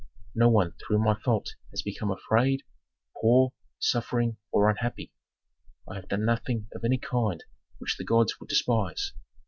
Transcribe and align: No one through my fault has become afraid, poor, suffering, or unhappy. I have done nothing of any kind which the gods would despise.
No 0.33 0.49
one 0.49 0.73
through 0.79 0.97
my 0.97 1.13
fault 1.13 1.53
has 1.69 1.83
become 1.83 2.09
afraid, 2.09 2.63
poor, 3.17 3.53
suffering, 3.77 4.37
or 4.51 4.67
unhappy. 4.67 5.13
I 5.87 5.93
have 5.93 6.07
done 6.07 6.25
nothing 6.25 6.65
of 6.73 6.83
any 6.83 6.97
kind 6.97 7.43
which 7.77 7.97
the 7.97 8.03
gods 8.03 8.39
would 8.39 8.49
despise. 8.49 9.13